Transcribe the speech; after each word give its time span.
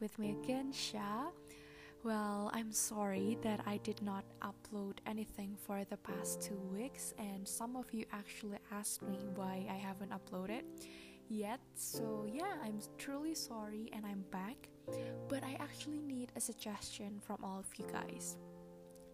with 0.00 0.18
me 0.18 0.36
again, 0.42 0.72
Sha. 0.72 1.28
Well, 2.02 2.50
I'm 2.54 2.72
sorry 2.72 3.36
that 3.42 3.60
I 3.66 3.76
did 3.78 4.00
not 4.00 4.24
upload 4.40 4.98
anything 5.06 5.56
for 5.66 5.84
the 5.84 5.98
past 5.98 6.40
two 6.40 6.58
weeks, 6.72 7.12
and 7.18 7.46
some 7.46 7.76
of 7.76 7.92
you 7.92 8.06
actually 8.12 8.58
asked 8.72 9.02
me 9.02 9.18
why 9.34 9.66
I 9.68 9.74
haven't 9.74 10.10
uploaded 10.10 10.62
yet. 11.28 11.60
So, 11.74 12.26
yeah, 12.30 12.54
I'm 12.64 12.80
truly 12.96 13.34
sorry 13.34 13.90
and 13.92 14.06
I'm 14.06 14.24
back, 14.30 14.68
but 15.28 15.44
I 15.44 15.56
actually 15.60 16.00
need 16.00 16.32
a 16.36 16.40
suggestion 16.40 17.20
from 17.20 17.44
all 17.44 17.58
of 17.58 17.68
you 17.76 17.86
guys. 17.92 18.38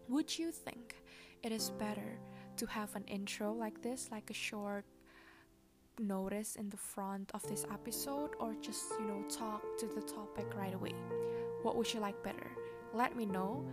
Would 0.09 0.39
you 0.39 0.53
think 0.53 0.97
it 1.43 1.51
is 1.51 1.71
better 1.71 2.19
to 2.57 2.67
have 2.67 2.95
an 2.95 3.05
intro 3.09 3.53
like 3.53 3.83
this, 3.83 4.09
like 4.13 4.31
a 4.31 4.35
short 4.35 4.85
notice 5.99 6.57
in 6.57 6.69
the 6.71 6.77
front 6.77 7.31
of 7.35 7.43
this 7.49 7.65
episode, 7.73 8.31
or 8.39 8.55
just, 8.61 8.85
you 9.01 9.07
know, 9.07 9.23
talk 9.29 9.63
to 9.79 9.87
the 9.87 10.03
topic 10.03 10.47
right 10.57 10.75
away? 10.75 10.95
What 11.63 11.77
would 11.77 11.93
you 11.93 12.01
like 12.01 12.23
better? 12.23 12.51
Let 12.93 13.17
me 13.17 13.27
know. 13.27 13.65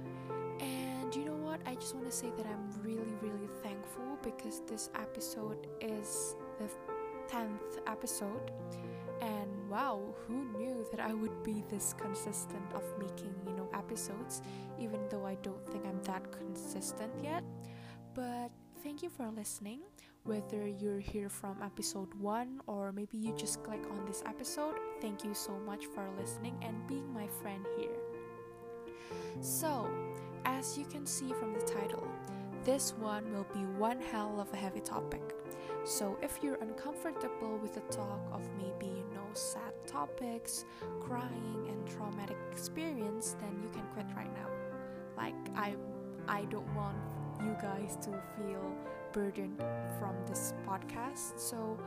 And 0.59 1.13
you 1.16 1.26
know 1.26 1.36
what? 1.36 1.59
I 1.66 1.76
just 1.76 1.96
want 1.96 2.09
to 2.09 2.16
say 2.16 2.32
that 2.38 2.46
I'm 2.46 2.70
really, 2.82 3.13
really 3.22 3.49
thankful 3.62 4.18
because 4.22 4.62
this 4.68 4.90
episode 4.96 5.68
is 5.82 6.36
the 6.59 6.70
10th 7.27 7.80
episode. 7.88 8.52
And 9.21 9.70
wow, 9.70 10.02
who 10.27 10.46
knew 10.58 10.85
that 10.91 10.99
I 10.99 11.13
would 11.13 11.44
be 11.44 11.63
this 11.70 11.94
consistent 11.98 12.74
of 12.74 12.84
making, 12.99 13.34
you 13.48 13.54
know, 13.54 13.70
episodes, 13.74 14.41
even 14.80 14.99
though 15.10 15.26
I 15.26 15.35
don't 15.35 15.66
think 15.71 15.85
I'm 15.85 16.02
that 16.04 16.32
consistent 16.32 17.12
yet. 17.24 17.44
But 18.13 18.49
thank 18.84 19.02
you 19.02 19.10
for 19.10 19.30
listening. 19.30 19.82
Whether 20.26 20.66
you're 20.70 21.02
here 21.02 21.27
from 21.27 21.62
episode 21.62 22.13
1 22.13 22.62
or 22.68 22.93
maybe 22.93 23.18
you 23.18 23.35
just 23.35 23.62
click 23.62 23.82
on 23.91 24.05
this 24.05 24.24
episode, 24.26 24.76
thank 25.02 25.26
you 25.26 25.34
so 25.34 25.52
much 25.66 25.88
for 25.88 26.07
listening 26.18 26.55
and 26.62 26.88
being 26.88 27.13
my 27.13 27.27
friend 27.41 27.66
here. 27.77 27.99
So, 29.41 29.90
as 30.46 30.77
you 30.77 30.85
can 30.85 31.05
see 31.05 31.34
from 31.34 31.54
the 31.54 31.60
title, 31.60 32.07
this 32.63 32.94
one 32.99 33.34
will 33.34 33.48
be 33.54 33.66
one 33.77 33.99
hell 33.99 34.40
of 34.40 34.48
a 34.54 34.55
heavy 34.55 34.79
topic. 34.79 35.35
So, 35.84 36.18
if 36.21 36.40
you're 36.41 36.62
uncomfortable 36.62 37.60
with 37.62 37.74
the 37.74 37.82
talk 37.94 38.21
of 38.32 38.48
maybe, 38.57 38.85
you 38.85 39.05
know, 39.13 39.27
sad 39.34 39.74
topics, 39.85 40.63
crying, 41.01 41.68
and 41.68 41.85
traumatic 41.85 42.38
experience, 42.49 43.35
then 43.41 43.60
you 43.62 43.68
can 43.74 43.84
quit 43.94 44.05
right 44.16 44.34
now. 44.34 44.48
Like, 45.18 45.35
I, 45.57 45.76
I 46.29 46.46
don't 46.46 46.74
want 46.74 46.96
you 47.41 47.57
guys 47.62 47.98
to 48.04 48.12
feel 48.38 48.74
burdened 49.14 49.64
from 50.00 50.16
this 50.28 50.54
podcast. 50.68 51.40
So, 51.40 51.78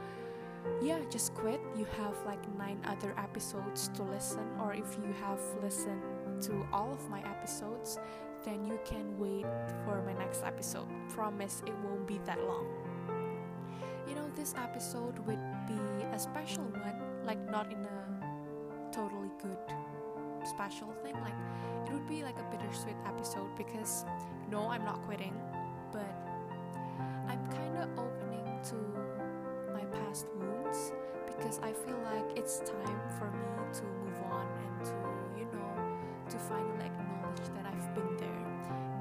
yeah, 0.81 0.99
just 1.11 1.35
quit. 1.35 1.61
You 1.77 1.85
have 1.99 2.15
like 2.25 2.41
nine 2.57 2.81
other 2.87 3.15
episodes 3.19 3.89
to 3.95 4.03
listen, 4.05 4.47
or 4.61 4.73
if 4.73 4.97
you 4.97 5.13
have 5.21 5.41
listened 5.63 6.03
to 6.43 6.67
all 6.73 6.93
of 6.93 7.11
my 7.11 7.21
episodes, 7.21 7.99
then 8.45 8.65
you 8.65 8.79
can 8.85 9.19
wait 9.19 9.47
for 9.85 10.03
my 10.07 10.15
next 10.15 10.45
episode. 10.45 10.87
Promise 11.11 11.63
it 11.67 11.75
won't 11.85 12.07
be 12.07 12.19
that 12.25 12.41
long. 12.45 12.67
You 14.09 14.15
know, 14.15 14.29
this 14.37 14.55
episode 14.57 15.19
would 15.27 15.43
be 15.67 16.05
a 16.13 16.19
special 16.19 16.65
one, 16.65 17.27
like 17.27 17.43
not 17.51 17.73
in 17.73 17.81
a 17.85 18.93
totally 18.93 19.31
good 19.43 19.59
special 20.45 20.95
thing. 21.03 21.15
Like, 21.15 21.35
it 21.87 21.93
would 21.93 22.07
be 22.07 22.23
like 22.23 22.39
a 22.39 22.45
bittersweet 22.57 22.97
episode 23.05 23.51
because 23.57 24.05
no, 24.51 24.69
I'm 24.69 24.85
not 24.85 25.03
quitting, 25.03 25.35
to 28.67 28.75
my 29.72 29.84
past 29.95 30.27
wounds 30.34 30.92
because 31.27 31.61
I 31.62 31.72
feel 31.72 31.98
like 32.03 32.36
it's 32.36 32.59
time 32.61 33.00
for 33.17 33.31
me 33.31 33.47
to 33.78 33.83
move 34.03 34.19
on 34.33 34.46
and 34.58 34.86
to, 34.86 34.96
you 35.39 35.46
know, 35.55 35.70
to 36.30 36.39
finally 36.39 36.86
acknowledge 36.86 37.46
that 37.55 37.64
I've 37.64 37.95
been 37.95 38.17
there 38.17 38.46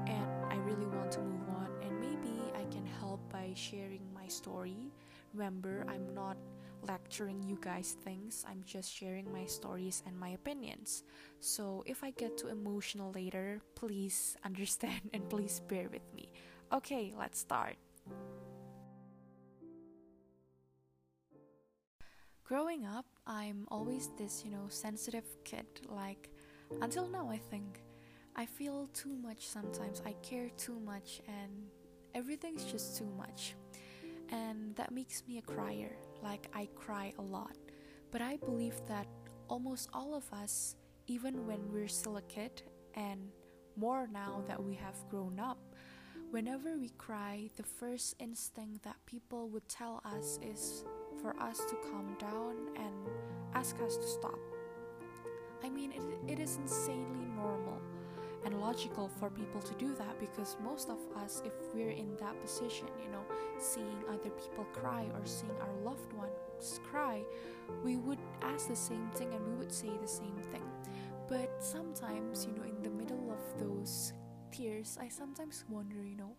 and 0.06 0.28
I 0.52 0.56
really 0.62 0.86
want 0.86 1.10
to 1.12 1.20
move 1.20 1.48
on 1.48 1.68
and 1.82 1.98
maybe 1.98 2.52
I 2.54 2.62
can 2.72 2.86
help 3.00 3.20
by 3.32 3.50
sharing 3.54 4.02
my 4.14 4.28
story. 4.28 4.92
Remember, 5.34 5.84
I'm 5.88 6.14
not 6.14 6.36
lecturing 6.86 7.42
you 7.42 7.58
guys 7.60 7.96
things, 8.04 8.44
I'm 8.48 8.62
just 8.64 8.94
sharing 8.94 9.32
my 9.32 9.46
stories 9.46 10.04
and 10.06 10.16
my 10.16 10.28
opinions. 10.28 11.02
So 11.40 11.82
if 11.86 12.04
I 12.04 12.10
get 12.12 12.38
too 12.38 12.48
emotional 12.48 13.10
later, 13.10 13.60
please 13.74 14.36
understand 14.44 15.10
and 15.12 15.28
please 15.28 15.60
bear 15.66 15.88
with 15.88 16.06
me. 16.14 16.30
Okay, 16.72 17.12
let's 17.18 17.40
start. 17.40 17.76
Growing 22.46 22.86
up, 22.86 23.06
I'm 23.26 23.66
always 23.72 24.10
this, 24.16 24.44
you 24.44 24.52
know, 24.52 24.66
sensitive 24.68 25.24
kid. 25.42 25.66
Like, 25.88 26.30
until 26.80 27.08
now, 27.08 27.28
I 27.28 27.38
think. 27.38 27.82
I 28.36 28.46
feel 28.46 28.88
too 28.94 29.16
much 29.16 29.48
sometimes. 29.48 30.00
I 30.06 30.12
care 30.22 30.48
too 30.56 30.78
much, 30.78 31.20
and 31.26 31.66
everything's 32.14 32.64
just 32.64 32.96
too 32.96 33.10
much. 33.18 33.56
And 34.30 34.76
that 34.76 34.92
makes 34.92 35.24
me 35.26 35.38
a 35.38 35.42
crier. 35.42 35.96
Like, 36.22 36.46
I 36.54 36.68
cry 36.76 37.12
a 37.18 37.22
lot. 37.22 37.56
But 38.12 38.22
I 38.22 38.36
believe 38.36 38.80
that 38.86 39.08
almost 39.48 39.88
all 39.92 40.14
of 40.14 40.32
us, 40.32 40.76
even 41.08 41.48
when 41.48 41.72
we're 41.72 41.88
still 41.88 42.18
a 42.18 42.22
kid, 42.22 42.62
and 42.94 43.28
more 43.74 44.06
now 44.12 44.44
that 44.46 44.62
we 44.62 44.74
have 44.74 44.94
grown 45.10 45.40
up, 45.40 45.58
whenever 46.30 46.78
we 46.78 46.90
cry, 46.90 47.50
the 47.56 47.64
first 47.64 48.14
instinct 48.20 48.84
that 48.84 49.04
people 49.04 49.48
would 49.48 49.68
tell 49.68 50.00
us 50.04 50.38
is 50.42 50.84
for 51.20 51.34
us 51.40 51.58
to 51.58 51.76
calm 51.90 52.16
down 52.18 52.54
and 52.76 52.94
ask 53.54 53.80
us 53.80 53.96
to 53.96 54.06
stop. 54.06 54.38
I 55.64 55.68
mean, 55.68 55.92
it, 55.92 56.32
it 56.32 56.38
is 56.38 56.56
insanely 56.56 57.26
normal 57.34 57.80
and 58.44 58.60
logical 58.60 59.08
for 59.08 59.28
people 59.30 59.60
to 59.60 59.74
do 59.74 59.94
that 59.94 60.20
because 60.20 60.56
most 60.62 60.88
of 60.88 60.98
us, 61.16 61.42
if 61.44 61.52
we're 61.74 61.90
in 61.90 62.16
that 62.16 62.40
position, 62.40 62.86
you 63.02 63.10
know, 63.10 63.22
seeing 63.58 63.98
other 64.08 64.30
people 64.30 64.64
cry 64.72 65.06
or 65.14 65.24
seeing 65.24 65.56
our 65.60 65.84
loved 65.84 66.12
ones 66.12 66.80
cry, 66.90 67.22
we 67.82 67.96
would 67.96 68.18
ask 68.42 68.68
the 68.68 68.76
same 68.76 69.10
thing 69.14 69.32
and 69.34 69.44
we 69.48 69.54
would 69.54 69.72
say 69.72 69.90
the 70.00 70.08
same 70.08 70.36
thing. 70.52 70.62
But 71.28 71.50
sometimes, 71.58 72.46
you 72.46 72.52
know, 72.56 72.62
in 72.62 72.80
the 72.82 72.90
middle 72.90 73.32
of 73.32 73.60
those 73.60 74.12
tears, 74.52 74.96
I 75.00 75.08
sometimes 75.08 75.64
wonder, 75.68 75.96
you 75.96 76.16
know, 76.16 76.36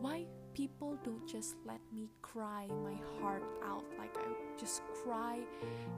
why 0.00 0.26
people 0.54 0.98
don't 1.04 1.26
just 1.26 1.56
let 1.64 1.80
me 1.92 2.08
cry 2.22 2.66
my 2.82 2.94
heart 3.20 3.44
out? 3.64 3.84
Like 3.98 4.16
i 4.18 4.28
just 4.58 4.82
cry 5.04 5.38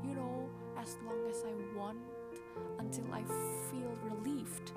you 0.05 0.15
know 0.15 0.49
as 0.79 0.97
long 1.07 1.29
as 1.31 1.45
i 1.45 1.79
want 1.79 1.99
until 2.79 3.05
i 3.13 3.23
feel 3.71 3.97
relieved 4.03 4.73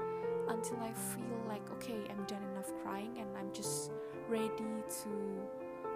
until 0.47 0.77
i 0.79 0.93
feel 0.93 1.43
like 1.47 1.69
okay 1.71 1.99
i'm 2.09 2.23
done 2.25 2.43
enough 2.53 2.71
crying 2.81 3.17
and 3.17 3.27
i'm 3.37 3.51
just 3.51 3.91
ready 4.29 4.51
to 4.89 5.09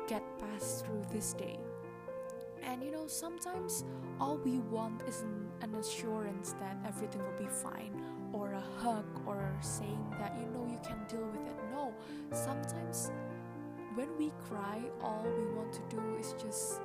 get 0.08 0.24
past 0.40 0.86
through 0.86 1.04
this 1.12 1.34
day. 1.34 1.60
And 2.64 2.84
you 2.84 2.92
know 2.92 3.08
sometimes 3.08 3.84
all 4.20 4.38
we 4.38 4.60
want 4.60 5.02
is 5.08 5.24
an, 5.62 5.70
an 5.70 5.76
assurance 5.80 6.54
that 6.60 6.78
everything 6.88 7.22
will 7.22 7.38
be 7.38 7.48
fine 7.48 8.02
or 8.34 8.52
a 8.54 8.64
hug 8.82 9.06
or 9.26 9.54
saying 9.62 10.06
that 10.20 10.36
you 10.40 10.48
know 10.48 10.66
you 10.70 10.80
can 10.84 10.98
deal 11.08 11.26
with 11.28 11.46
it 11.48 11.56
no 11.72 11.94
sometimes 12.32 13.12
when 13.98 14.16
we 14.20 14.32
cry, 14.48 14.80
all 15.02 15.26
we 15.26 15.46
want 15.56 15.74
to 15.74 15.82
do 15.90 16.00
is 16.20 16.36
just 16.40 16.82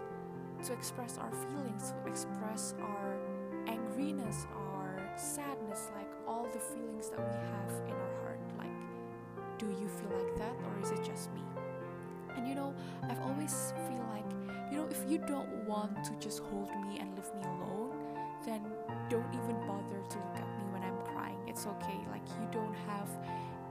to 0.64 0.72
express 0.72 1.18
our 1.18 1.30
feelings, 1.30 1.92
to 1.92 2.10
express 2.10 2.72
our 2.80 3.18
angriness, 3.66 4.46
our 4.56 4.98
sadness, 5.14 5.90
like 5.94 6.08
all 6.26 6.48
the 6.50 6.58
feelings 6.58 7.10
that 7.10 7.18
we 7.18 7.34
have 7.34 7.70
in 7.86 7.92
our 7.92 8.22
heart. 8.22 8.40
Like, 8.56 9.58
do 9.58 9.66
you 9.66 9.88
feel 9.88 10.18
like 10.18 10.34
that, 10.38 10.56
or 10.64 10.82
is 10.82 10.90
it 10.90 11.04
just 11.04 11.30
me? 11.34 11.42
And 12.34 12.48
you 12.48 12.54
know, 12.54 12.74
I've 13.02 13.20
always 13.20 13.74
feel 13.88 14.06
like, 14.08 14.24
you 14.70 14.78
know, 14.78 14.88
if 14.90 15.04
you 15.06 15.18
don't 15.18 15.66
want 15.66 16.02
to 16.04 16.12
just 16.18 16.38
hold 16.38 16.70
me 16.86 16.98
and 16.98 17.14
leave 17.14 17.34
me 17.34 17.42
alone, 17.42 17.71
then 18.44 18.62
don't 19.08 19.28
even 19.34 19.56
bother 19.66 20.02
to 20.08 20.18
look 20.18 20.36
at 20.36 20.48
me 20.58 20.64
when 20.72 20.82
I'm 20.82 20.98
crying. 21.14 21.38
It's 21.46 21.66
okay. 21.66 21.98
Like, 22.10 22.26
you 22.40 22.48
don't 22.50 22.74
have 22.86 23.08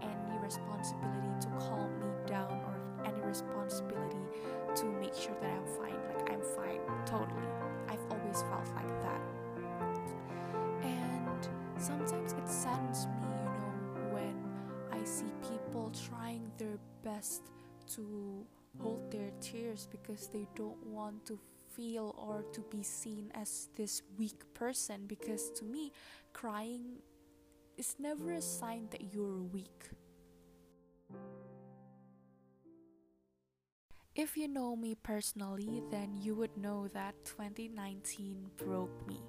any 0.02 0.38
responsibility 0.42 1.32
to 1.42 1.48
calm 1.60 1.90
me 2.00 2.12
down 2.28 2.52
or 2.66 2.76
any 3.06 3.22
responsibility 3.22 4.18
to 4.76 4.86
make 5.00 5.14
sure 5.14 5.36
that 5.42 5.50
I'm 5.50 5.66
fine. 5.78 6.00
Like, 6.16 6.32
I'm 6.32 6.42
fine, 6.56 6.80
totally. 7.06 7.48
I've 7.88 8.06
always 8.10 8.42
felt 8.44 8.68
like 8.76 9.02
that. 9.02 9.22
And 10.84 11.48
sometimes 11.78 12.34
it 12.34 12.48
saddens 12.48 13.08
me, 13.08 13.28
you 13.28 13.46
know, 13.46 14.14
when 14.14 14.36
I 14.92 15.04
see 15.04 15.32
people 15.42 15.92
trying 16.10 16.52
their 16.58 16.78
best 17.04 17.52
to 17.96 18.46
hold 18.80 19.12
their 19.12 19.32
tears 19.42 19.88
because 19.92 20.28
they 20.28 20.48
don't 20.56 20.82
want 20.86 21.26
to 21.26 21.38
feel 21.76 22.16
or 22.18 22.44
to 22.54 22.62
be 22.70 22.84
seen 22.84 23.32
as 23.34 23.70
this 23.76 24.02
weak 24.18 24.44
person. 24.54 25.06
Because 25.08 25.50
to 25.52 25.66
me, 25.66 25.92
crying 26.34 27.02
is 27.78 27.96
never 28.00 28.34
a 28.34 28.42
sign 28.42 28.88
that 28.92 29.14
you're 29.14 29.42
weak 29.42 29.92
If 34.14 34.36
you 34.36 34.48
know 34.48 34.76
me 34.76 34.96
personally, 34.96 35.82
then 35.90 36.18
you 36.18 36.36
would 36.36 36.58
know 36.58 36.88
that 36.90 37.16
2019 37.26 38.52
broke 38.58 39.08
me. 39.08 39.22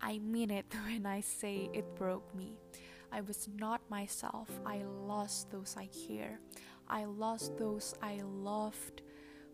I 0.00 0.18
mean 0.18 0.50
it 0.50 0.66
when 0.86 1.04
I 1.04 1.20
say 1.20 1.68
it 1.72 1.94
broke 1.96 2.34
me. 2.34 2.56
I 3.12 3.20
was 3.22 3.48
not 3.58 3.80
myself. 3.90 4.48
I 4.64 4.82
lost 4.82 5.50
those 5.50 5.76
I 5.76 5.88
care. 6.06 6.38
I 6.88 7.06
lost 7.06 7.56
those 7.58 7.94
I 8.02 8.20
loved 8.22 9.02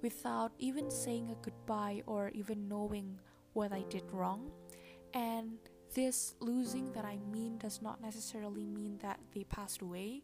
without 0.03 0.53
even 0.59 0.91
saying 0.91 1.31
a 1.31 1.45
goodbye 1.45 2.03
or 2.07 2.31
even 2.35 2.69
knowing 2.69 3.19
what 3.53 3.73
I 3.73 3.83
did 3.89 4.05
wrong. 4.13 4.51
And 5.15 5.59
this 5.95 6.35
losing 6.41 6.93
that 6.93 7.05
I 7.05 7.19
mean 7.33 7.59
does 7.59 7.83
not 7.83 8.01
necessarily 8.01 8.65
mean 8.65 8.99
that 9.03 9.19
they 9.35 9.45
passed 9.45 9.83
away, 9.83 10.23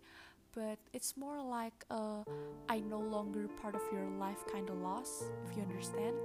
but 0.55 0.79
it's 0.93 1.17
more 1.17 1.43
like 1.43 1.85
a 1.91 2.23
I 2.69 2.81
no 2.81 3.01
longer 3.01 3.49
part 3.61 3.75
of 3.75 3.83
your 3.93 4.07
life 4.19 4.45
kind 4.51 4.71
of 4.71 4.77
loss, 4.79 5.25
if 5.49 5.57
you 5.57 5.63
understand. 5.63 6.17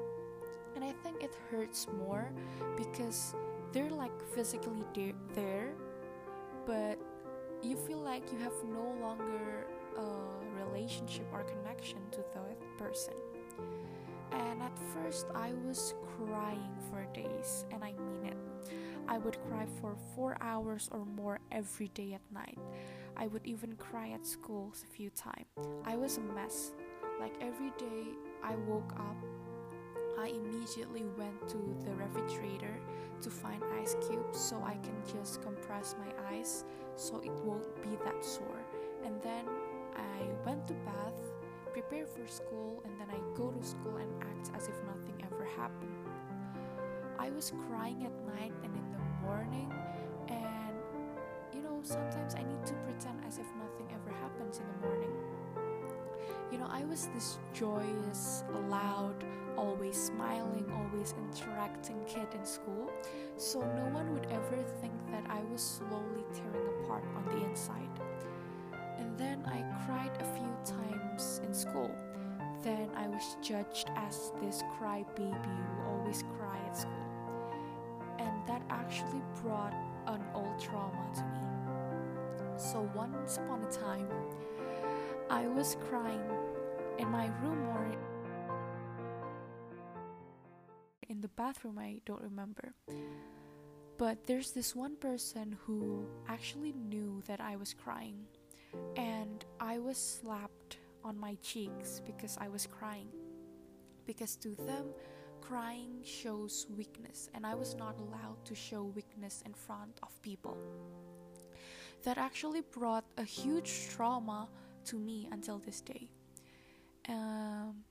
And 0.76 0.84
I 0.84 0.94
think 1.04 1.24
it 1.24 1.36
hurts 1.50 1.88
more 1.98 2.32
because 2.78 3.36
they're 3.74 3.90
like 3.90 4.14
physically 4.34 4.84
de- 4.94 5.16
there, 5.34 5.74
but 6.66 7.00
you 7.62 7.76
feel 7.76 8.00
like 8.00 8.32
you 8.32 8.40
have 8.40 8.54
no 8.64 8.96
longer 9.02 9.68
a 9.98 10.64
relationship 10.64 11.26
or 11.34 11.44
connection 11.44 12.00
to 12.12 12.24
that 12.34 12.58
person. 12.78 13.14
And 14.32 14.62
at 14.62 14.78
first, 14.94 15.28
I 15.36 15.54
was 15.66 15.94
crying 16.18 16.76
for 16.90 17.06
days, 17.14 17.66
and 17.72 17.84
I 17.84 17.94
mean 17.94 18.26
it. 18.26 18.38
I 19.08 19.18
would 19.18 19.38
cry 19.50 19.66
for 19.82 19.96
four 20.16 20.38
hours 20.42 20.90
or 20.92 21.06
more 21.06 21.40
every 21.52 21.90
day 21.90 22.14
at 22.14 22.22
night. 22.34 22.58
I 23.18 23.28
would 23.28 23.46
even 23.46 23.76
cry 23.76 24.12
at 24.12 24.26
school 24.26 24.74
a 24.74 24.88
few 24.94 25.10
times. 25.10 25.48
I 25.86 25.96
was 25.96 26.18
a 26.18 26.22
mess. 26.22 26.72
Like 27.20 27.34
every 27.42 27.72
day 27.78 28.16
I 28.44 28.56
woke 28.68 28.94
up, 28.98 29.18
I 30.18 30.28
immediately 30.28 31.04
went 31.18 31.48
to 31.50 31.76
the 31.86 31.94
refrigerator 31.94 32.80
to 33.22 33.30
find 33.30 33.62
ice 33.80 33.96
cubes 34.08 34.40
so 34.40 34.62
I 34.64 34.74
can 34.78 34.96
just 35.06 35.42
compress 35.42 35.96
my 36.00 36.12
eyes 36.32 36.64
so 36.96 37.20
it 37.20 37.32
won't 37.44 37.76
be 37.84 37.98
that 38.04 38.24
sore. 38.24 38.64
And 39.06 39.22
then 39.22 39.46
I 39.96 40.46
went 40.46 40.68
to 40.68 40.74
bath, 40.74 41.31
prepare 41.72 42.06
for 42.06 42.28
school, 42.28 42.82
and 42.84 43.00
then 43.00 43.08
I 43.10 43.38
go 43.38 43.50
to 43.50 43.64
school 43.66 43.96
and 43.96 44.12
act 44.22 44.52
as 44.56 44.68
if 44.68 44.76
nothing 44.84 45.16
ever 45.24 45.46
happened. 45.46 45.96
I 47.18 47.30
was 47.30 47.54
crying 47.68 48.06
at 48.06 48.36
night 48.36 48.52
and 48.64 48.76
in 48.76 48.92
the 48.92 49.26
morning, 49.26 49.72
and 50.28 50.76
you 51.54 51.62
know, 51.62 51.80
sometimes 51.84 52.36
I 52.36 52.44
need 52.44 52.66
to 52.66 52.74
pretend 52.74 53.24
as 53.26 53.38
if 53.38 53.48
nothing 53.56 53.88
ever 53.94 54.14
happens 54.18 54.60
in 54.60 54.66
the 54.68 54.88
morning. 54.88 55.12
You 56.52 56.58
know, 56.58 56.68
I 56.70 56.84
was 56.84 57.08
this 57.14 57.40
joyous, 57.54 58.44
loud, 58.68 59.24
always 59.56 59.96
smiling, 59.96 60.70
always 60.76 61.14
interacting 61.18 62.04
kid 62.06 62.28
in 62.34 62.46
school, 62.46 62.92
so 63.38 63.62
no 63.62 63.86
one 63.94 64.14
would 64.14 64.28
ever 64.30 64.62
think 64.82 64.94
that 65.12 65.24
I 65.30 65.40
was 65.52 65.62
slowly 65.62 66.26
tearing 66.34 66.68
apart 66.84 67.06
on 67.16 67.24
the 67.34 67.46
inside. 67.46 67.88
And 68.98 69.18
then 69.18 69.46
I 69.46 69.64
cried 69.86 70.12
a 70.20 70.26
few 70.36 70.52
times 70.66 71.01
in 71.52 71.56
school. 71.56 71.92
Then 72.64 72.90
I 72.96 73.08
was 73.08 73.36
judged 73.42 73.92
as 73.96 74.32
this 74.42 74.64
cry 74.78 75.04
baby 75.16 75.34
who 75.34 75.90
always 75.90 76.24
cry 76.38 76.58
at 76.66 76.78
school. 76.78 76.94
And 78.20 78.48
that 78.48 78.62
actually 78.70 79.22
brought 79.42 79.74
an 80.08 80.22
old 80.34 80.58
trauma 80.62 81.06
to 81.16 81.24
me. 81.24 82.58
So 82.58 82.90
once 82.96 83.38
upon 83.38 83.64
a 83.64 83.72
time, 83.72 84.08
I 85.30 85.48
was 85.48 85.76
crying 85.90 86.22
in 86.98 87.10
my 87.10 87.26
room 87.44 87.68
or 87.68 87.92
in 91.10 91.20
the 91.20 91.28
bathroom, 91.30 91.78
I 91.80 92.00
don't 92.06 92.22
remember. 92.22 92.74
But 93.98 94.26
there's 94.26 94.52
this 94.52 94.74
one 94.74 94.96
person 94.96 95.58
who 95.66 96.06
actually 96.30 96.72
knew 96.72 97.22
that 97.28 97.42
I 97.42 97.58
was 97.58 97.74
crying, 97.74 98.26
and 98.96 99.44
I 99.60 99.80
was 99.80 99.98
slapped 99.98 100.78
on 101.04 101.18
my 101.18 101.36
cheeks 101.42 102.02
because 102.06 102.38
I 102.40 102.48
was 102.48 102.68
crying. 102.68 103.08
Because 104.06 104.36
to 104.38 104.56
them, 104.56 104.88
crying 105.42 106.02
shows 106.04 106.68
weakness, 106.78 107.30
and 107.34 107.46
I 107.46 107.56
was 107.56 107.76
not 107.76 107.96
allowed 108.00 108.44
to 108.46 108.56
show 108.56 108.84
weakness 108.84 109.44
in 109.46 109.54
front 109.54 110.00
of 110.04 110.10
people. 110.22 110.58
That 112.04 112.18
actually 112.18 112.62
brought 112.62 113.06
a 113.18 113.24
huge 113.24 113.90
trauma 113.90 114.48
to 114.86 114.96
me 114.98 115.28
until 115.32 115.60
this 115.60 115.82
day. 115.82 116.10
Um, 117.10 117.84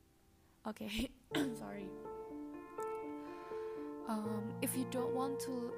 okay, 0.67 1.11
sorry. 1.59 1.89
Um, 4.09 4.53
if 4.63 4.77
you 4.77 4.87
don't 4.91 5.15
want 5.15 5.39
to, 5.41 5.71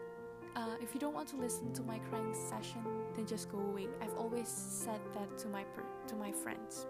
uh, 0.57 0.77
if 0.81 0.95
you 0.95 1.01
don't 1.01 1.15
want 1.15 1.29
to 1.29 1.37
listen 1.37 1.73
to 1.75 1.83
my 1.83 1.99
crying 1.99 2.35
session, 2.35 2.83
then 3.15 3.27
just 3.27 3.51
go 3.51 3.59
away. 3.59 3.89
I've 4.01 4.15
always 4.17 4.49
said 4.49 5.01
that 5.13 5.37
to 5.39 5.49
my 5.49 5.65
per- 5.65 6.07
to 6.09 6.15
my 6.17 6.33
friends. 6.33 6.87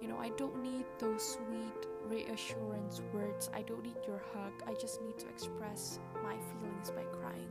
You 0.00 0.08
know, 0.08 0.18
I 0.18 0.30
don't 0.30 0.62
need 0.62 0.84
those 0.98 1.36
sweet 1.36 1.86
reassurance 2.08 3.00
words. 3.12 3.50
I 3.54 3.62
don't 3.62 3.82
need 3.82 3.96
your 4.06 4.22
hug. 4.34 4.52
I 4.66 4.74
just 4.74 5.00
need 5.02 5.18
to 5.18 5.28
express 5.28 5.98
my 6.22 6.36
feelings 6.36 6.90
by 6.90 7.04
crying. 7.04 7.48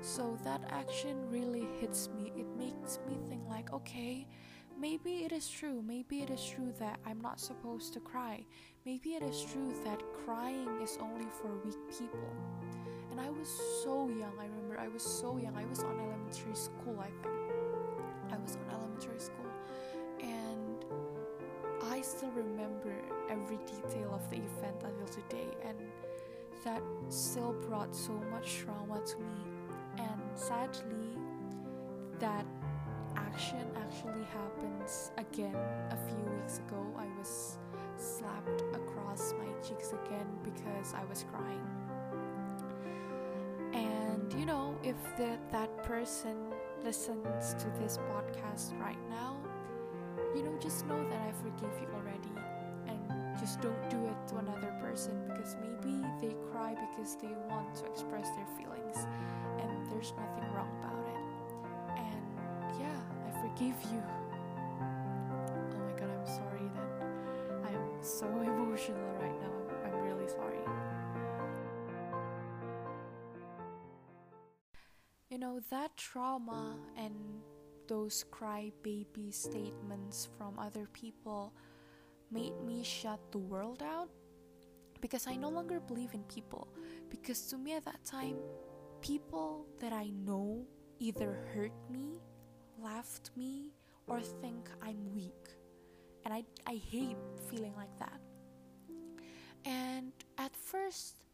So 0.00 0.38
that 0.44 0.62
action 0.70 1.16
really 1.30 1.66
hits 1.80 2.08
me. 2.16 2.32
It 2.36 2.46
makes 2.58 2.98
me 3.08 3.18
think 3.28 3.42
like, 3.48 3.72
okay, 3.72 4.26
maybe 4.78 5.24
it 5.24 5.32
is 5.32 5.48
true. 5.48 5.82
Maybe 5.82 6.20
it 6.20 6.30
is 6.30 6.44
true 6.44 6.72
that 6.78 6.98
I'm 7.06 7.20
not 7.20 7.40
supposed 7.40 7.92
to 7.94 8.00
cry. 8.00 8.44
Maybe 8.84 9.14
it 9.14 9.22
is 9.22 9.44
true 9.50 9.72
that 9.84 10.02
crying 10.24 10.68
is 10.82 10.98
only 11.00 11.26
for 11.30 11.48
weak 11.64 11.78
people. 11.90 12.36
And 13.10 13.20
I 13.20 13.30
was 13.30 13.48
so 13.82 14.08
young. 14.08 14.32
I 14.38 14.46
remember 14.46 14.78
I 14.78 14.88
was 14.88 15.02
so 15.02 15.38
young. 15.38 15.56
I 15.56 15.64
was 15.64 15.80
on 15.84 15.98
elementary 15.98 16.54
school, 16.54 17.00
I 17.00 17.10
think. 17.22 17.34
I 18.30 18.36
was 18.38 18.56
on 18.56 18.74
elementary 18.74 19.20
school. 19.20 19.33
Still 22.24 22.42
remember 22.42 22.94
every 23.28 23.58
detail 23.66 24.14
of 24.14 24.30
the 24.30 24.36
event 24.36 24.82
until 24.82 25.06
today. 25.08 25.48
And 25.62 25.76
that 26.64 26.80
still 27.10 27.52
brought 27.68 27.94
so 27.94 28.12
much 28.30 28.56
trauma 28.56 29.04
to 29.04 29.18
me. 29.18 29.44
And 29.98 30.22
sadly, 30.34 31.18
that 32.20 32.46
action 33.16 33.66
actually 33.76 34.24
happens 34.24 35.10
again 35.18 35.56
a 35.90 35.96
few 35.96 36.32
weeks 36.34 36.60
ago. 36.60 36.82
I 36.96 37.06
was 37.18 37.58
slapped 37.98 38.62
across 38.72 39.34
my 39.38 39.52
cheeks 39.62 39.92
again 39.92 40.26
because 40.42 40.94
I 40.94 41.04
was 41.04 41.26
crying. 41.30 41.66
And 43.74 44.32
you 44.38 44.46
know, 44.46 44.74
if 44.82 44.96
the, 45.18 45.36
that 45.52 45.82
person 45.82 46.36
listens 46.82 47.54
to 47.54 47.66
this 47.80 47.98
podcast 48.10 48.80
right 48.80 49.10
now, 49.10 49.36
you 50.34 50.42
know, 50.42 50.56
just 50.58 50.86
know 50.86 51.08
that 51.10 51.20
I 51.20 51.32
forgive 51.42 51.70
you 51.80 51.88
already. 51.94 52.13
Just 53.44 53.60
don't 53.60 53.90
do 53.90 54.02
it 54.06 54.28
to 54.28 54.36
another 54.38 54.72
person 54.80 55.12
because 55.28 55.54
maybe 55.60 56.00
they 56.18 56.34
cry 56.50 56.74
because 56.88 57.14
they 57.16 57.28
want 57.50 57.74
to 57.74 57.84
express 57.84 58.30
their 58.30 58.46
feelings 58.56 58.96
and 59.60 59.86
there's 59.90 60.14
nothing 60.16 60.50
wrong 60.54 60.70
about 60.80 61.04
it. 61.04 61.98
And 61.98 62.80
yeah, 62.80 62.96
I 63.28 63.42
forgive 63.42 63.76
you. 63.92 64.02
Oh 64.80 65.78
my 65.84 65.92
god, 65.92 66.08
I'm 66.08 66.26
sorry 66.26 66.70
that 66.72 67.68
I'm 67.68 68.02
so 68.02 68.26
emotional 68.40 69.12
right 69.20 69.38
now. 69.42 69.52
I'm, 69.84 69.92
I'm 69.92 70.00
really 70.00 70.26
sorry. 70.26 70.56
You 75.28 75.36
know, 75.36 75.60
that 75.68 75.94
trauma 75.98 76.78
and 76.96 77.14
those 77.88 78.24
crybaby 78.32 79.34
statements 79.34 80.28
from 80.38 80.58
other 80.58 80.88
people 80.94 81.52
made 82.34 82.60
me 82.66 82.82
shut 82.82 83.20
the 83.30 83.38
world 83.38 83.82
out 83.82 84.10
because 85.00 85.26
I 85.28 85.36
no 85.36 85.48
longer 85.48 85.78
believe 85.78 86.12
in 86.14 86.24
people. 86.24 86.66
Because 87.08 87.46
to 87.46 87.56
me 87.56 87.74
at 87.74 87.84
that 87.84 88.04
time, 88.04 88.36
people 89.00 89.66
that 89.80 89.92
I 89.92 90.10
know 90.26 90.66
either 90.98 91.38
hurt 91.54 91.72
me, 91.88 92.20
laughed 92.82 93.30
me, 93.36 93.70
or 94.08 94.20
think 94.20 94.68
I'm 94.82 95.14
weak. 95.14 95.48
And 96.24 96.34
I, 96.34 96.42
I 96.66 96.80
hate 96.90 97.16
feeling 97.48 97.74
like 97.76 97.96
that. 97.98 98.18
And 99.64 100.12
at 100.36 100.56
first, 100.56 101.24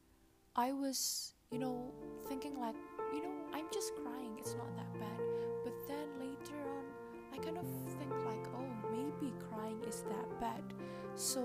I 0.54 0.72
was, 0.72 1.32
you 1.50 1.58
know, 1.58 1.94
thinking 2.28 2.58
like, 2.58 2.74
you 3.14 3.22
know, 3.22 3.32
I'm 3.54 3.66
just 3.72 3.92
crying, 4.02 4.36
it's 4.38 4.54
not 4.54 4.76
that 4.76 4.92
bad. 4.98 5.20
But 5.64 5.74
then 5.88 6.08
later 6.18 6.58
on, 6.68 6.84
I 7.32 7.38
kind 7.38 7.56
of 7.56 7.66
think 7.98 8.09
is 9.86 10.02
that 10.08 10.40
bad. 10.40 10.62
So 11.14 11.44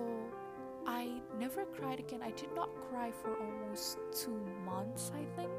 I 0.88 1.22
never 1.39 1.65
cried 1.65 2.00
again. 2.00 2.22
I 2.24 2.32
did 2.32 2.54
not 2.56 2.70
cry 2.89 3.12
for 3.12 3.36
almost 3.38 3.98
two 4.12 4.39
months, 4.65 5.12
I 5.13 5.24
think. 5.36 5.51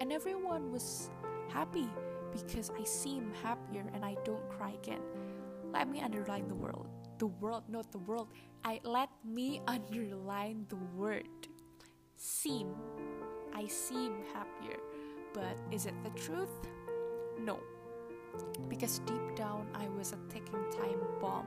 And 0.00 0.12
everyone 0.12 0.72
was 0.72 1.10
happy 1.48 1.88
because 2.32 2.70
I 2.70 2.84
seem 2.84 3.32
happier 3.42 3.84
and 3.94 4.04
I 4.04 4.16
don't 4.24 4.48
cry 4.50 4.72
again. 4.82 5.00
Let 5.72 5.88
me 5.88 6.00
underline 6.00 6.48
the 6.48 6.54
world. 6.54 6.86
The 7.18 7.26
world, 7.26 7.64
not 7.68 7.92
the 7.92 7.98
world. 7.98 8.28
I 8.64 8.80
let 8.84 9.08
me 9.24 9.60
underline 9.68 10.66
the 10.68 10.78
word 10.96 11.28
seem 12.16 12.74
I 13.54 13.66
seem 13.66 14.14
happier. 14.32 14.78
But 15.34 15.56
is 15.70 15.86
it 15.86 15.94
the 16.02 16.10
truth? 16.20 16.50
No. 17.38 17.58
Because 18.68 19.00
deep 19.00 19.36
down, 19.36 19.66
I 19.74 19.88
was 19.98 20.12
a 20.12 20.32
ticking 20.32 20.64
time 20.70 21.00
bomb 21.20 21.46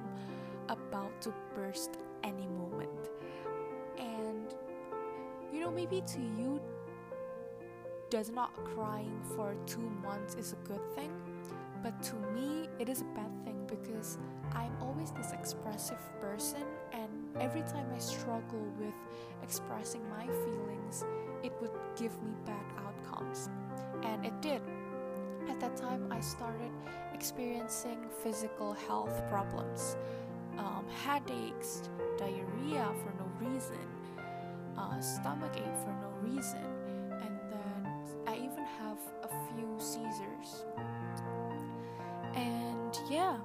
about 0.69 1.21
to 1.21 1.33
burst 1.55 1.97
any 2.23 2.47
moment. 2.47 3.09
And 3.97 4.53
you 5.53 5.59
know, 5.59 5.71
maybe 5.71 6.01
to 6.01 6.19
you, 6.19 6.59
does 8.09 8.29
not 8.29 8.53
crying 8.63 9.19
for 9.35 9.55
two 9.65 9.89
months 10.03 10.35
is 10.35 10.53
a 10.53 10.67
good 10.67 10.81
thing, 10.95 11.11
but 11.81 12.01
to 12.03 12.15
me, 12.33 12.69
it 12.79 12.87
is 12.87 13.01
a 13.01 13.05
bad 13.15 13.31
thing 13.43 13.67
because 13.67 14.17
I'm 14.53 14.71
always 14.81 15.11
this 15.11 15.31
expressive 15.31 15.99
person, 16.21 16.63
and 16.93 17.09
every 17.39 17.61
time 17.61 17.87
I 17.93 17.99
struggle 17.99 18.65
with 18.79 18.93
expressing 19.43 20.01
my 20.09 20.25
feelings, 20.27 21.03
it 21.43 21.53
would 21.61 21.71
give 21.95 22.11
me 22.23 22.33
bad 22.45 22.65
outcomes. 22.85 23.49
And 24.03 24.25
it 24.25 24.39
did. 24.41 24.61
At 25.49 25.59
that 25.59 25.77
time, 25.77 26.11
I 26.11 26.19
started 26.19 26.71
experiencing 27.13 27.99
physical 28.23 28.73
health 28.73 29.23
problems 29.29 29.95
um, 30.57 30.85
headaches, 31.03 31.89
diarrhea 32.17 32.91
for 33.03 33.13
no 33.19 33.49
reason, 33.49 33.87
uh, 34.77 34.99
stomach 34.99 35.51
ache 35.55 35.77
for 35.83 35.95
no 36.01 36.33
reason, 36.33 36.65
and 37.11 37.39
then 37.51 37.91
I 38.27 38.35
even 38.35 38.65
have 38.79 38.97
a 39.23 39.27
few 39.27 39.75
seizures. 39.77 40.65
And 42.35 42.97
yeah, 43.09 43.37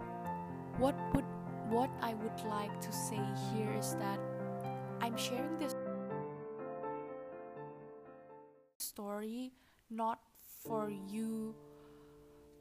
what 0.78 0.95
would 1.14 1.25
what 1.69 1.90
I 2.02 2.14
would 2.14 2.40
like 2.49 2.80
to 2.80 2.92
say 2.92 3.21
here 3.52 3.73
is 3.78 3.95
that 3.95 4.19
I'm 5.00 5.16
sharing 5.16 5.57
this 5.59 5.75
story 8.78 9.52
not 9.88 10.19
for 10.64 10.90
you 10.90 11.54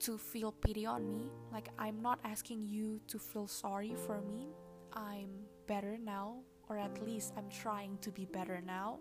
to 0.02 0.18
feel 0.18 0.52
pity 0.52 0.86
on 0.86 1.10
me. 1.10 1.30
Like, 1.52 1.70
I'm 1.78 2.02
not 2.02 2.20
asking 2.24 2.66
you 2.66 3.02
to 3.08 3.20
feel 3.20 3.48
sorry 3.48 3.96
for 4.08 4.22
me. 4.22 4.50
I'm 4.94 5.30
better 5.68 5.98
now, 5.98 6.42
or 6.70 6.78
at 6.78 7.04
least 7.06 7.34
I'm 7.38 7.50
trying 7.50 7.98
to 8.02 8.12
be 8.12 8.26
better 8.26 8.62
now. 8.66 9.00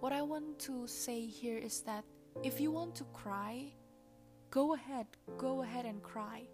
What 0.00 0.12
I 0.12 0.22
want 0.22 0.58
to 0.60 0.86
say 0.86 1.26
here 1.26 1.58
is 1.58 1.80
that 1.82 2.04
if 2.42 2.60
you 2.60 2.70
want 2.70 2.94
to 2.96 3.04
cry, 3.12 3.72
go 4.50 4.74
ahead, 4.74 5.06
go 5.36 5.62
ahead 5.62 5.84
and 5.84 6.02
cry. 6.02 6.48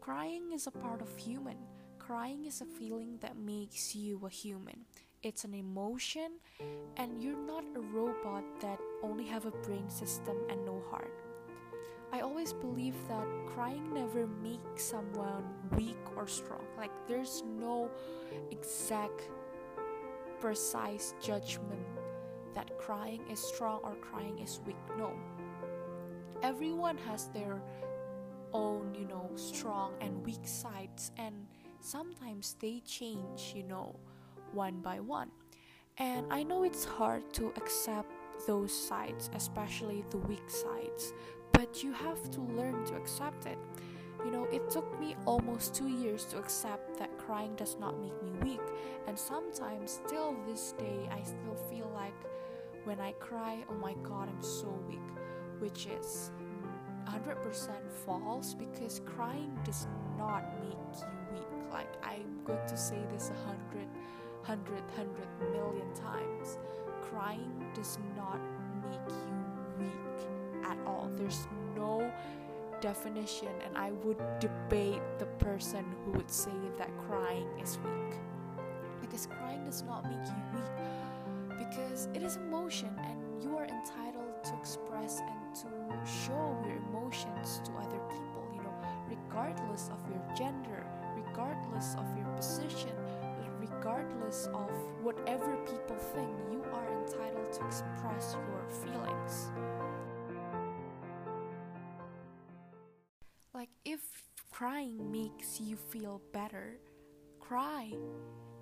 Crying 0.00 0.52
is 0.52 0.66
a 0.66 0.70
part 0.70 1.02
of 1.02 1.16
human. 1.16 1.58
Crying 1.98 2.44
is 2.44 2.60
a 2.60 2.64
feeling 2.64 3.18
that 3.20 3.36
makes 3.36 3.94
you 3.94 4.24
a 4.26 4.30
human. 4.30 4.84
It's 5.22 5.44
an 5.44 5.54
emotion 5.54 6.40
and 6.96 7.22
you're 7.22 7.46
not 7.46 7.64
a 7.76 7.80
robot 7.80 8.44
that 8.60 8.78
only 9.02 9.26
have 9.26 9.46
a 9.46 9.50
brain 9.50 9.90
system 9.90 10.36
and 10.48 10.64
no 10.64 10.82
heart. 10.90 11.12
I 12.12 12.20
always 12.20 12.52
believe 12.52 12.94
that 13.08 13.26
crying 13.46 13.92
never 13.94 14.26
makes 14.26 14.84
someone 14.84 15.44
weak 15.76 15.98
or 16.16 16.26
strong. 16.26 16.64
Like 16.76 16.90
there's 17.06 17.44
no 17.46 17.90
exact 18.50 19.28
precise 20.40 21.14
judgment 21.20 21.86
that 22.54 22.76
crying 22.78 23.22
is 23.30 23.38
strong 23.38 23.80
or 23.84 23.94
crying 23.96 24.38
is 24.40 24.60
weak. 24.66 24.76
No. 24.98 25.12
Everyone 26.42 26.96
has 27.06 27.26
their 27.28 27.62
own, 28.52 28.94
you 28.94 29.06
know, 29.06 29.30
strong 29.36 29.92
and 30.00 30.24
weak 30.24 30.44
sides 30.44 31.12
and 31.16 31.46
sometimes 31.80 32.56
they 32.60 32.80
change, 32.80 33.52
you 33.54 33.62
know, 33.62 33.94
one 34.52 34.80
by 34.80 34.98
one. 34.98 35.30
And 35.98 36.26
I 36.32 36.42
know 36.42 36.64
it's 36.64 36.84
hard 36.84 37.32
to 37.34 37.52
accept 37.56 38.10
those 38.46 38.72
sides, 38.72 39.30
especially 39.34 40.04
the 40.10 40.16
weak 40.16 40.48
sides, 40.48 41.12
but 41.70 41.84
you 41.84 41.92
have 41.92 42.30
to 42.32 42.40
learn 42.40 42.84
to 42.84 42.96
accept 42.96 43.46
it. 43.46 43.56
You 44.24 44.32
know, 44.32 44.44
it 44.52 44.68
took 44.70 44.98
me 44.98 45.14
almost 45.24 45.72
two 45.72 45.86
years 45.86 46.24
to 46.26 46.38
accept 46.38 46.98
that 46.98 47.16
crying 47.16 47.54
does 47.54 47.76
not 47.78 48.00
make 48.00 48.20
me 48.22 48.32
weak, 48.42 48.60
and 49.06 49.16
sometimes, 49.16 50.00
still 50.04 50.36
this 50.48 50.72
day, 50.72 51.08
I 51.12 51.22
still 51.22 51.56
feel 51.70 51.90
like 51.94 52.14
when 52.84 52.98
I 53.00 53.12
cry, 53.12 53.64
oh 53.70 53.74
my 53.74 53.94
god, 54.02 54.28
I'm 54.28 54.42
so 54.42 54.68
weak, 54.88 54.98
which 55.60 55.86
is 55.86 56.32
100% 57.06 57.70
false 58.04 58.52
because 58.52 59.00
crying 59.06 59.56
does 59.64 59.86
not 60.18 60.42
make 60.60 61.00
you 61.00 61.06
weak. 61.32 61.72
Like, 61.72 61.92
I'm 62.02 62.42
going 62.44 62.66
to 62.66 62.76
say 62.76 62.98
this 63.12 63.30
a 63.30 63.46
hundred, 63.46 63.88
hundred, 64.42 64.82
hundred 64.96 65.28
million 65.52 65.86
times. 65.94 66.58
Crying 67.00 67.64
does 67.74 67.96
not 68.16 68.40
make 68.82 69.08
you 69.08 69.84
weak 69.84 70.64
at 70.64 70.78
all. 70.86 71.10
There's 71.16 71.46
no 71.76 72.12
definition, 72.80 73.48
and 73.66 73.76
I 73.76 73.92
would 74.04 74.18
debate 74.40 75.02
the 75.18 75.26
person 75.38 75.84
who 76.04 76.12
would 76.12 76.30
say 76.30 76.52
that 76.78 76.88
crying 77.06 77.48
is 77.62 77.78
weak. 77.78 78.18
Because 79.00 79.26
crying 79.26 79.64
does 79.64 79.82
not 79.82 80.04
make 80.04 80.26
you 80.26 80.42
weak, 80.54 81.58
because 81.58 82.08
it 82.14 82.22
is 82.22 82.36
emotion, 82.36 82.90
and 83.04 83.42
you 83.42 83.56
are 83.56 83.64
entitled 83.64 84.44
to 84.44 84.54
express 84.58 85.20
and 85.20 85.54
to 85.56 85.68
show 86.26 86.56
your 86.64 86.76
emotions 86.88 87.60
to 87.64 87.72
other 87.72 88.00
people, 88.08 88.48
you 88.54 88.62
know, 88.62 88.74
regardless 89.08 89.90
of 89.92 89.98
your 90.08 90.22
gender, 90.36 90.86
regardless 91.16 91.94
of 91.94 92.06
your 92.16 92.26
position, 92.36 92.92
regardless 93.60 94.46
of 94.54 94.70
whatever 95.02 95.56
people 95.66 95.96
think, 96.14 96.28
you 96.50 96.62
are 96.72 97.02
entitled 97.02 97.52
to 97.52 97.66
express 97.66 98.36
your 98.48 98.64
feelings. 98.68 99.50
Crying 104.80 105.12
makes 105.12 105.60
you 105.60 105.76
feel 105.76 106.22
better, 106.32 106.78
cry. 107.38 107.92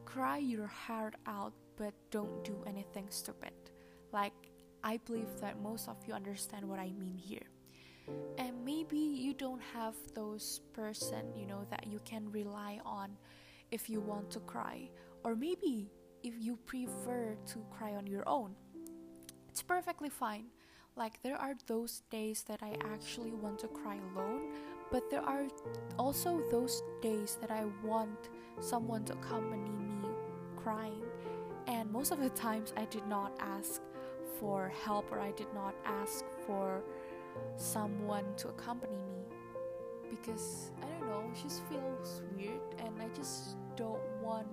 Cry 0.04 0.38
your 0.38 0.66
heart 0.66 1.14
out, 1.26 1.52
but 1.76 1.94
don't 2.10 2.42
do 2.42 2.56
anything 2.66 3.06
stupid. 3.10 3.52
Like, 4.12 4.32
I 4.82 4.96
believe 5.06 5.28
that 5.40 5.62
most 5.62 5.88
of 5.88 5.96
you 6.06 6.14
understand 6.14 6.68
what 6.68 6.80
I 6.80 6.90
mean 6.98 7.14
here. 7.14 7.46
And 8.36 8.64
maybe 8.64 8.98
you 8.98 9.32
don't 9.32 9.62
have 9.74 9.94
those 10.14 10.60
person, 10.72 11.22
you 11.36 11.46
know, 11.46 11.64
that 11.70 11.86
you 11.86 12.00
can 12.04 12.32
rely 12.32 12.80
on 12.84 13.10
if 13.70 13.88
you 13.88 14.00
want 14.00 14.30
to 14.32 14.40
cry, 14.40 14.90
or 15.22 15.36
maybe 15.36 15.88
if 16.24 16.34
you 16.36 16.56
prefer 16.66 17.36
to 17.46 17.58
cry 17.70 17.94
on 17.94 18.08
your 18.08 18.28
own. 18.28 18.56
It's 19.48 19.62
perfectly 19.62 20.08
fine. 20.08 20.46
Like, 20.96 21.22
there 21.22 21.36
are 21.36 21.54
those 21.68 22.02
days 22.10 22.42
that 22.48 22.60
I 22.60 22.74
actually 22.92 23.30
want 23.30 23.60
to 23.60 23.68
cry 23.68 24.00
alone, 24.10 24.48
but 24.90 25.10
there 25.10 25.22
are 25.22 25.46
also 25.98 26.42
those 26.50 26.82
days 27.02 27.38
that 27.40 27.50
I 27.50 27.64
want 27.82 28.30
someone 28.60 29.04
to 29.04 29.12
accompany 29.14 29.70
me 29.70 30.08
crying. 30.56 31.02
And 31.66 31.90
most 31.90 32.12
of 32.12 32.20
the 32.20 32.30
times, 32.30 32.72
I 32.76 32.86
did 32.86 33.06
not 33.06 33.32
ask 33.40 33.82
for 34.40 34.72
help 34.84 35.10
or 35.12 35.20
I 35.20 35.32
did 35.32 35.52
not 35.54 35.74
ask 35.84 36.24
for 36.46 36.82
someone 37.56 38.24
to 38.38 38.48
accompany 38.48 38.96
me 38.96 39.24
because 40.10 40.72
I 40.82 40.86
don't 40.86 41.08
know, 41.08 41.30
it 41.32 41.42
just 41.42 41.62
feels 41.66 42.22
weird 42.36 42.60
and 42.78 42.94
I 43.00 43.08
just 43.14 43.56
don't 43.76 44.00
want 44.22 44.48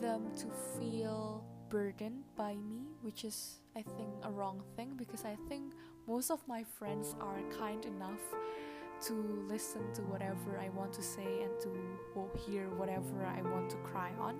them 0.00 0.30
to 0.36 0.46
feel 0.78 1.44
burdened 1.68 2.24
by 2.36 2.54
me, 2.54 2.86
which 3.02 3.24
is 3.24 3.60
I 3.76 3.82
think 3.82 4.08
a 4.22 4.30
wrong 4.30 4.62
thing 4.76 4.94
because 4.96 5.24
I 5.24 5.36
think 5.48 5.72
most 6.06 6.30
of 6.30 6.40
my 6.48 6.64
friends 6.78 7.14
are 7.20 7.40
kind 7.58 7.84
enough 7.84 8.20
to 9.02 9.46
listen 9.48 9.82
to 9.94 10.02
whatever 10.02 10.58
I 10.58 10.68
want 10.70 10.92
to 10.94 11.02
say 11.02 11.42
and 11.42 11.60
to 11.60 12.38
hear 12.46 12.68
whatever 12.76 13.24
I 13.24 13.42
want 13.42 13.70
to 13.70 13.76
cry 13.78 14.10
on. 14.20 14.36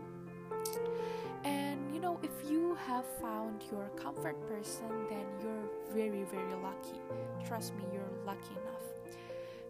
And 1.45 1.93
you 1.95 2.00
know, 2.00 2.19
if 2.23 2.50
you 2.50 2.75
have 2.87 3.05
found 3.21 3.62
your 3.71 3.91
comfort 3.97 4.37
person, 4.49 4.88
then 5.09 5.25
you're 5.41 5.69
very, 5.95 6.25
very 6.25 6.55
lucky. 6.62 7.00
Trust 7.47 7.75
me, 7.77 7.85
you're 7.93 8.12
lucky 8.27 8.53
enough. 8.53 9.15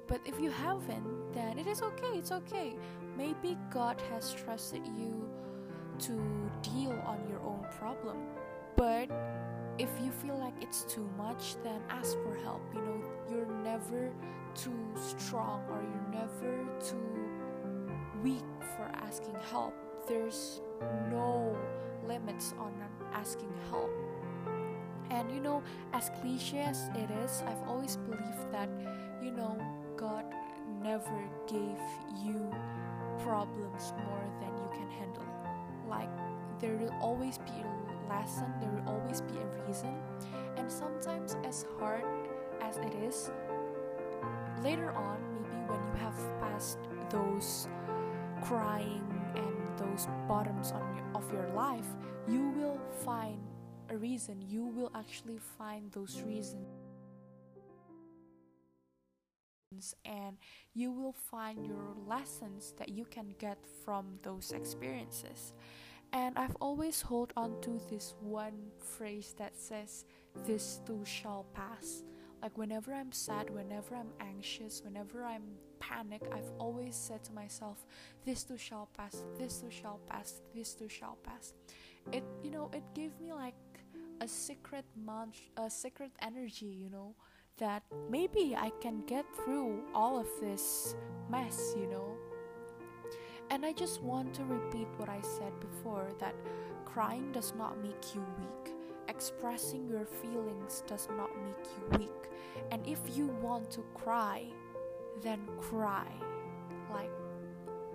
But 0.07 0.21
if 0.25 0.41
you 0.41 0.51
haven't, 0.51 1.35
then 1.35 1.59
it 1.59 1.67
is 1.67 1.83
okay, 1.83 2.17
it's 2.17 2.33
okay. 2.33 2.77
Maybe 3.17 3.59
God 3.71 4.01
has 4.11 4.33
trusted 4.33 4.87
you 4.87 5.29
to 6.01 6.13
deal 6.63 6.93
on 7.05 7.19
your 7.29 7.41
own 7.41 7.67
problem. 7.79 8.17
But 8.75 9.11
if 9.79 9.91
you 10.03 10.11
feel 10.11 10.39
like 10.39 10.55
it's 10.61 10.85
too 10.85 11.09
much, 11.19 11.57
then 11.63 11.81
ask 11.91 12.17
for 12.23 12.35
help. 12.43 12.63
You 12.75 12.81
know, 12.81 13.03
you're 13.31 13.53
never 13.63 14.11
too 14.63 14.79
strong 14.97 15.63
or 15.71 15.81
you're 15.83 16.21
never 16.21 16.67
too 16.81 17.31
weak 18.23 18.45
for 18.77 18.91
asking 18.95 19.37
help. 19.51 19.75
There's 20.09 20.61
no 21.11 21.57
limits 22.07 22.55
on 22.59 22.73
asking 23.13 23.53
help. 23.71 23.91
And 25.11 25.31
you 25.33 25.41
know, 25.41 25.63
as 25.93 26.11
cliche 26.21 26.59
as 26.59 26.91
it 26.95 27.11
is, 27.25 27.43
I've 27.47 27.69
always 27.69 27.97
believed 27.97 28.53
that, 28.53 28.69
you 29.23 29.31
know, 29.31 29.57
God 29.97 30.25
never 30.83 31.23
gave 31.47 31.79
you 32.25 32.51
problems 33.25 33.93
more 34.05 34.25
than 34.41 34.51
you 34.59 34.69
can 34.73 34.89
handle. 34.91 35.25
Like, 35.89 36.11
there 36.61 36.77
will 36.77 36.95
always 37.01 37.39
be 37.39 37.53
a 37.63 38.09
lesson, 38.09 38.53
there 38.61 38.71
will 38.71 38.95
always 38.95 39.21
be 39.23 39.39
a 39.39 39.67
reason. 39.67 39.95
And 40.57 40.71
sometimes, 40.71 41.37
as 41.45 41.65
hard 41.79 42.05
as 42.61 42.77
it 42.79 42.95
is, 42.95 43.31
later 44.63 44.91
on, 44.93 45.19
maybe 45.43 45.55
when 45.67 45.81
you 45.87 45.99
have 46.01 46.41
passed 46.41 46.79
those 47.11 47.69
crying 48.43 49.05
and 49.35 49.79
those 49.79 50.07
bottoms 50.27 50.73
on 50.73 50.95
your, 50.95 51.05
of 51.15 51.33
your 51.33 51.49
life, 51.55 51.87
you 52.29 52.49
will 52.51 52.81
find 53.05 53.41
a 53.91 53.97
reason. 53.97 54.43
You 54.47 54.65
will 54.67 54.91
actually 54.95 55.39
find 55.39 55.91
those 55.93 56.23
reasons 56.23 56.67
and 60.05 60.37
you 60.75 60.91
will 60.91 61.13
find 61.13 61.65
your 61.65 61.95
lessons 62.07 62.75
that 62.79 62.89
you 62.89 63.05
can 63.05 63.35
get 63.39 63.59
from 63.85 64.19
those 64.23 64.53
experiences. 64.53 65.53
And 66.13 66.39
I've 66.39 66.57
always 66.61 67.03
hold 67.03 67.33
on 67.37 67.61
to 67.63 67.81
this 67.91 68.15
one 68.21 68.71
phrase 68.79 69.35
that 69.39 69.57
says, 69.57 70.05
This 70.47 70.81
too 70.87 71.05
shall 71.05 71.45
pass. 71.55 72.03
Like 72.43 72.57
whenever 72.57 72.95
I'm 72.95 73.13
sad, 73.13 73.51
whenever 73.51 73.95
I'm 73.95 74.13
anxious, 74.21 74.83
whenever 74.85 75.25
I'm 75.25 75.43
panic, 75.81 76.23
I've 76.33 76.51
always 76.59 76.95
said 76.95 77.25
to 77.25 77.33
myself, 77.33 77.85
This 78.25 78.45
too 78.45 78.57
shall 78.57 78.89
pass, 78.97 79.25
this 79.39 79.59
too 79.59 79.71
shall 79.71 80.01
pass, 80.07 80.41
this 80.55 80.75
too 80.75 80.89
shall 80.89 81.19
pass. 81.23 81.53
It 82.13 82.25
you 82.43 82.51
know, 82.51 82.71
it 82.73 82.85
gave 82.95 83.19
me 83.21 83.33
like 83.33 83.55
a 84.21 84.29
secret 84.29 84.85
munch 84.97 85.51
a 85.57 85.71
secret 85.71 86.13
energy, 86.23 86.67
you 86.67 86.91
know, 86.91 87.15
that 87.59 87.83
maybe 88.11 88.57
I 88.57 88.71
can 88.81 89.03
get 89.07 89.25
through 89.37 89.83
all 89.95 90.19
of 90.19 90.29
this 90.41 90.95
mess, 91.29 91.75
you 91.77 91.89
know. 91.89 92.17
And 93.51 93.65
I 93.65 93.73
just 93.73 94.03
want 94.03 94.35
to 94.35 94.45
repeat 94.45 94.89
what 94.97 95.09
I 95.09 95.21
said 95.23 95.59
before 95.61 96.11
that 96.21 96.35
crying 96.85 97.33
does 97.33 97.55
not 97.57 97.83
make 97.83 98.15
you 98.15 98.25
weak. 98.39 98.78
Expressing 99.09 99.89
your 99.89 100.05
feelings 100.05 100.83
does 100.87 101.09
not 101.17 101.31
make 101.45 101.67
you 101.77 101.99
weak. 101.99 102.31
And 102.71 102.87
if 102.87 103.01
you 103.17 103.29
want 103.43 103.71
to 103.73 103.85
cry, 103.95 104.45
then 105.23 105.41
cry. 105.59 106.07
Like, 106.93 107.11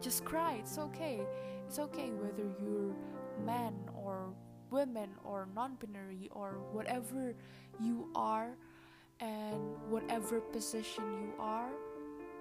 just 0.02 0.26
cry. 0.26 0.58
It's 0.60 0.78
okay. 0.78 1.22
It's 1.68 1.80
okay 1.80 2.12
whether 2.12 2.50
you're 2.62 2.96
man 3.46 3.74
or 3.96 4.34
women 4.72 5.10
or 5.24 5.48
non 5.56 5.76
binary 5.76 6.30
or 6.32 6.58
whatever 6.72 7.36
you 7.80 8.10
are 8.16 8.58
and 9.20 9.62
whatever 9.90 10.42
position 10.42 11.04
you 11.14 11.34
are, 11.40 11.70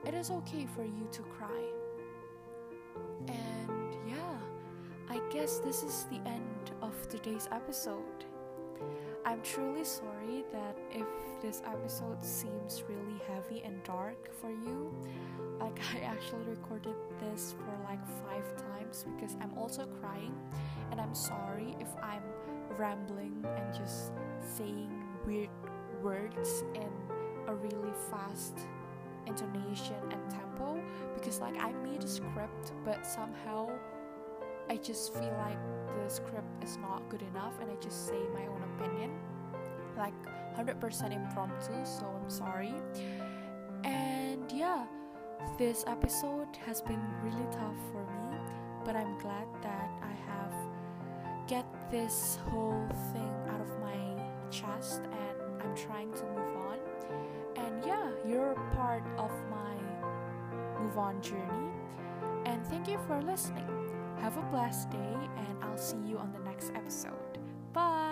it 0.07 0.14
is 0.14 0.31
okay 0.31 0.67
for 0.75 0.85
you 0.85 1.09
to 1.12 1.23
cry. 1.23 1.64
And 3.29 3.95
yeah, 4.09 4.38
I 5.09 5.21
guess 5.33 5.59
this 5.59 5.83
is 5.83 6.07
the 6.11 6.19
end 6.29 6.73
of 6.81 6.95
today's 7.09 7.49
episode. 7.52 8.25
I'm 9.25 9.41
truly 9.43 9.85
sorry 9.85 10.45
that 10.52 10.76
if 10.91 11.07
this 11.41 11.62
episode 11.64 12.25
seems 12.25 12.83
really 12.88 13.21
heavy 13.29 13.62
and 13.64 13.83
dark 13.85 14.31
for 14.41 14.50
you, 14.50 14.93
like 15.61 15.79
I 15.95 16.00
actually 16.00 16.45
recorded 16.45 16.97
this 17.21 17.55
for 17.57 17.85
like 17.85 18.05
five 18.26 18.45
times 18.57 19.05
because 19.14 19.37
I'm 19.41 19.57
also 19.57 19.87
crying, 20.00 20.35
and 20.91 21.00
I'm 21.00 21.14
sorry 21.14 21.76
if 21.79 21.88
I'm 22.02 22.23
rambling 22.76 23.45
and 23.57 23.75
just 23.75 24.12
saying 24.57 24.91
weird 25.25 25.50
words 26.02 26.64
in 26.75 26.91
a 27.47 27.55
really 27.55 27.93
fast 28.11 28.59
intonation 29.26 29.95
and 30.11 30.31
tempo 30.31 30.83
because 31.14 31.41
like 31.41 31.57
I 31.59 31.73
made 31.85 32.02
a 32.02 32.09
script 32.09 32.73
but 32.85 33.07
somehow 33.07 33.71
I 34.69 34.76
just 34.76 35.12
feel 35.14 35.35
like 35.38 35.59
the 35.95 36.09
script 36.09 36.64
is 36.64 36.76
not 36.79 37.09
good 37.09 37.23
enough 37.23 37.55
and 37.61 37.71
I 37.71 37.75
just 37.76 38.09
say 38.09 38.18
my 38.35 38.47
own 38.47 38.62
opinion 38.75 39.12
like 39.96 40.14
100% 40.57 41.12
impromptu 41.12 41.72
so 41.85 42.07
I'm 42.07 42.31
sorry 42.31 42.74
and 43.85 44.50
yeah 44.52 44.87
this 45.59 45.85
episode 45.87 46.48
has 46.66 46.81
been 46.83 47.02
really 47.22 47.46
tough 47.50 47.76
for 47.90 48.05
me 48.05 48.37
but 48.85 48.96
I'm 48.96 49.18
glad 49.18 49.46
that 49.62 49.90
I 50.02 50.14
have 50.31 50.55
get 51.46 51.66
this 51.90 52.38
whole 52.50 52.88
thing 53.12 53.35
out 53.48 53.61
of 53.61 53.68
my 53.81 53.98
chest 54.50 55.02
and 55.05 55.62
I'm 55.62 55.74
trying 55.76 56.12
to 56.12 56.24
move 56.24 56.57
on 56.68 56.78
and 57.57 57.85
yeah 57.85 58.11
you're 58.26 58.55
part 58.74 59.05
of 59.18 59.31
my 59.50 60.81
move 60.81 60.98
on 60.98 61.20
journey 61.22 61.70
and 62.44 62.64
thank 62.66 62.88
you 62.88 62.98
for 63.07 63.20
listening 63.22 63.83
have 64.22 64.37
a 64.37 64.42
blessed 64.52 64.88
day, 64.90 65.16
and 65.37 65.64
I'll 65.64 65.76
see 65.76 65.98
you 66.07 66.16
on 66.16 66.33
the 66.33 66.38
next 66.48 66.70
episode. 66.76 67.38
Bye! 67.72 68.12